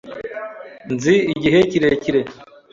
Nzi 0.93 1.15
igihe 1.33 1.59
kirekire. 1.71 2.21